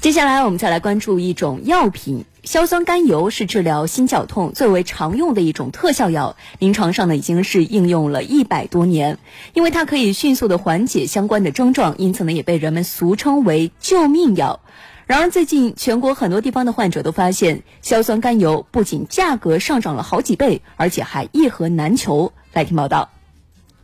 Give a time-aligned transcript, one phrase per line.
[0.00, 9.18] 接下来我们再来关注一种药品，硝酸甘油是治疗心绞痛最为常用的一种特效药，临床上呢已经是应用了一百多年。
[9.52, 14.60] 因为它可以迅速的缓解相关的症状，因此呢也被人们俗称为救命药。
[15.06, 22.32] 然而最近全国很多地方的患者都发现，硝酸甘油不仅价格上涨了好几倍，而且还一盒难求。
[22.54, 23.10] 来听报道。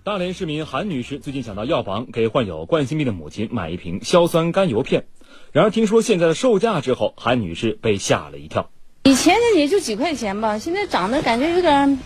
[0.07, 5.09] 大连市民韩女士最近想到药房给患有冠心病的母亲买一瓶硝酸甘油片。
[5.51, 8.71] 然而，听说现在的售价之后，韩女士被吓了一跳。
[9.03, 11.99] 以前呢也就几块钱吧，现在涨得感觉有点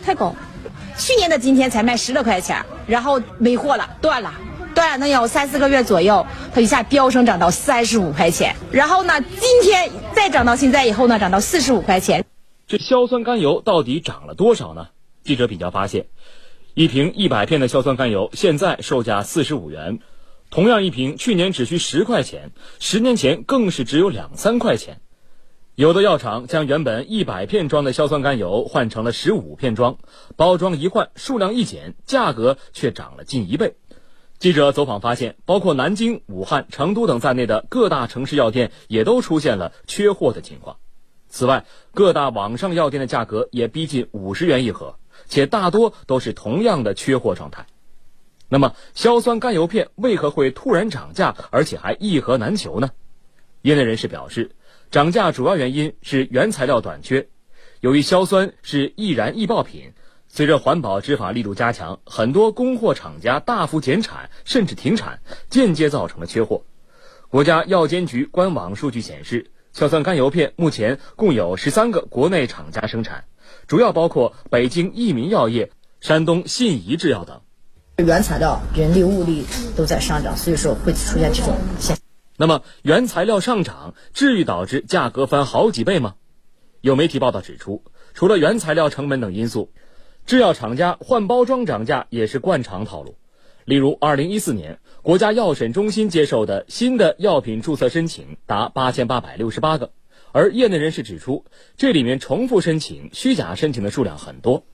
[0.00, 0.36] 太高。
[0.96, 4.32] 去年的今天才卖十来块钱，然后没货了，断了，
[4.72, 8.54] 断了能有三四个月左右，它一下飙升涨到三十五块钱。
[8.70, 12.24] 然后呢，今天再涨到现在以后呢，涨到四十五块钱。
[12.68, 14.86] 这硝酸甘油到底涨了多少呢？
[15.24, 16.06] 记者比较发现，
[16.74, 20.00] 一瓶一百片的硝酸甘油现在售价四十五元。
[20.50, 25.00] 同样一瓶，去年只需十块钱，十年前更是只有两三块钱。
[25.76, 29.98] 有的药厂将原本一百片装的硝酸甘油换成了十五片装，
[30.34, 33.76] 包装一换，数量一减，价格却涨了近一倍。
[34.40, 40.78] 记者走访发现，包括南京、武汉、成都等在内的各大城市药店也都出现了缺货的情况。
[41.34, 44.94] 此外，各大网上药店的价格也逼近五十元一盒，
[45.26, 47.66] 且大多都是同样的缺货状态。
[48.48, 52.90] 那么，硝酸甘油片为何会突然涨价，而且还一盒难求呢？
[53.62, 54.52] 业内人士表示，
[54.92, 57.26] 涨价主要原因是原材料短缺。
[57.80, 59.92] 由于硝酸是易燃易爆品，
[60.28, 65.18] 随着环保执法力度加强，很多供货厂家大幅减产甚至停产，
[65.50, 66.62] 间接造成了缺货。
[67.28, 73.24] 国家药监局官网数据显示，硝酸甘油片目前共有十三个国内厂家生产，
[73.66, 77.40] 主要包括北京益民药业、山东信宜制药等。
[77.96, 79.44] 原材料、人力、物力
[79.76, 81.98] 都在上涨，所以说会出现这种现。
[82.36, 86.14] 那么，原材料上涨至于导致价格翻好几倍吗？
[86.80, 87.82] 有媒体报道指出，
[88.14, 89.72] 除了原材料成本等因素，
[90.24, 93.16] 制药厂家换包装涨价也是惯常套路。
[93.64, 99.90] 例如，二零一四年国家药审中心接受的新的药品注册申请达八千八百六十八个，
[100.32, 101.44] 而业内人士指出，
[101.76, 104.64] 这里面重复申请、虚假申请的数量很多。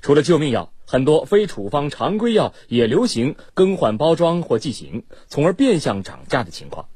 [0.00, 6.88] 除了救命药，很多非处方常规药也流行更换包装或剂型，从而变相涨价的情况。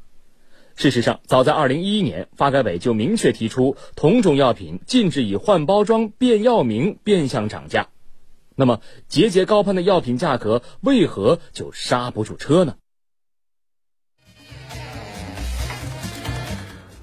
[0.75, 7.89] 事实上，早在2011年，发改委就明确提出，同种药品禁止以换包装、变药名变相涨价。
[8.61, 12.75] 那么，节节高攀的药品价格为何就刹不住车呢？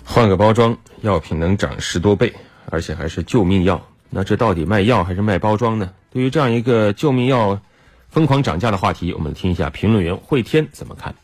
[0.04, 2.34] 换个包装，药品能涨十多倍，
[2.70, 3.88] 而且还是救命药。
[4.10, 5.94] 那这到底卖药还是卖包装呢？
[6.12, 7.62] 对于这样一个救命药
[8.10, 11.16] 疯狂涨价的话题，我们听一下评论员慧天怎么看。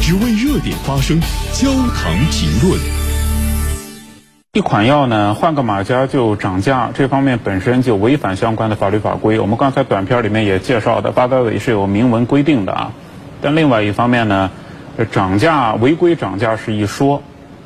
[0.00, 1.20] 只为热点发声，
[1.52, 3.01] 焦糖评论。
[4.54, 9.40] 一款药呢，换个马甲就涨价，这方面本身就违反相关的法律法规。
[9.40, 12.92] 我们刚才短片里面也介绍的，发改委是有明文规定的啊。
[13.40, 14.50] 但另外一方面呢，
[15.10, 17.22] 涨价违规涨价是一说。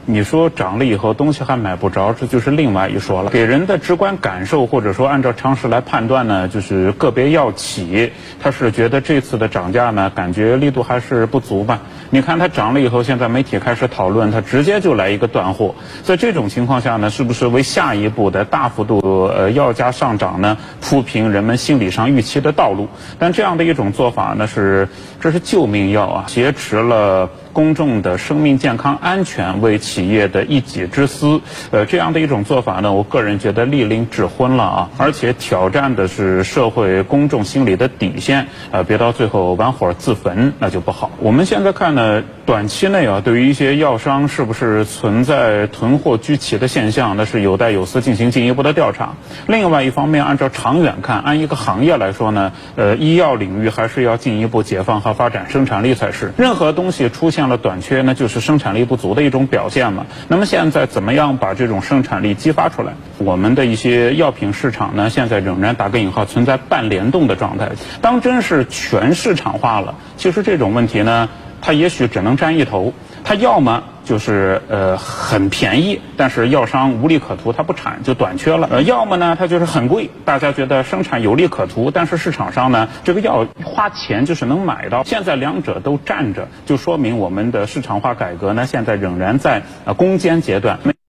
[0.08, 3.30] 你说涨了以后东西还买不着，这就是另外一说了。
[3.30, 11.80] 给人的直观感受，或者说按照常识来判断呢，就是个别药企他是觉得这次的涨价呢，感觉力度还是不足吧。
[12.10, 15.74] 你看它涨了以后，现在媒体开始讨论，它直接就来一个断货。
[16.04, 22.88] 在这种情况下呢，是不是为下一步的大幅度呃药价上涨呢铺平人们心理上预期的道路？
[23.18, 24.88] 但这样的一种做法呢，是
[25.20, 27.28] 这是救命药啊，挟持了。
[27.56, 31.40] 公众的生命健康安全为企业的一己之私，
[31.70, 41.10] 呃，这样的一种做法呢，我个人觉得立令智昏了啊，而且挑战的是社会公众心理的底线，呃，别到最后玩火自焚，那就不好。
[41.18, 49.14] 我们现在看呢，短期内啊，对于一些药商是不是存在囤货居奇的现象，那是有待有司进行进一步的调查。
[49.46, 56.34] 另外一方面，按照长远看，按一个行业来说呢，呃，医药领域还是要进一步解放和发展生产力才是。
[56.36, 57.45] 任何东西出现。
[57.48, 60.06] 的短缺，呢就是生产力不足的一种表现嘛。
[60.28, 62.92] 那么现在怎么样把这种生产力激发出来？
[63.18, 67.70] 我们的一些药品市场呢，现在仍然打个引号存在半联动的状态。
[68.00, 71.28] 当真是全市场化了，其实这种问题呢，
[71.60, 72.92] 它也许只能占一头。
[73.28, 85.02] 它要么就是呃很便宜，但是药商无利可图，它不产就短缺了；呃，要么呢它就是很贵，大家觉得生产有利可图，但是市场上呢这个药花钱就是能买到。
[85.02, 90.78] 现在两者都占着，就说明我们的市场化改革呢现在仍然在呃攻坚阶段。